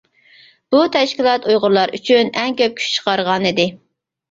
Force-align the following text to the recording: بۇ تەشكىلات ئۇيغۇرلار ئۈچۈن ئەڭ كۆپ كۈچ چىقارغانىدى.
بۇ 0.75 0.79
تەشكىلات 0.95 1.45
ئۇيغۇرلار 1.51 1.95
ئۈچۈن 1.99 2.33
ئەڭ 2.41 2.59
كۆپ 2.65 2.83
كۈچ 2.83 2.91
چىقارغانىدى. 2.97 3.71